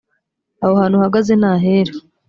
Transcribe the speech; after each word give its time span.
aho 0.63 0.73
hantu 0.81 0.95
uhagaze 0.99 1.31
ni 1.41 1.47
ahera 1.53 1.93